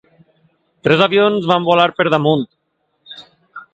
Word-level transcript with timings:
Tres 0.87 1.03
avions 1.07 1.45
van 1.53 1.67
volar 1.69 1.87
per 1.99 2.07
damunt. 2.15 2.47